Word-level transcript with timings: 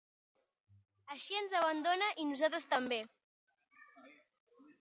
Així 1.15 1.37
els 1.41 1.53
abandona 1.59 2.09
i 2.23 2.27
nosaltres 2.31 2.67
també. 2.75 3.01